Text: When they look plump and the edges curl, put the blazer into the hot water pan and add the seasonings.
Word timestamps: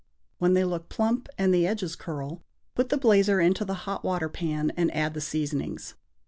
When 0.39 0.55
they 0.55 0.63
look 0.63 0.89
plump 0.89 1.29
and 1.37 1.53
the 1.53 1.67
edges 1.67 1.95
curl, 1.95 2.41
put 2.73 2.89
the 2.89 2.97
blazer 2.97 3.39
into 3.39 3.63
the 3.63 3.75
hot 3.85 4.03
water 4.03 4.29
pan 4.29 4.71
and 4.75 4.89
add 4.95 5.13
the 5.13 5.21
seasonings. 5.21 5.93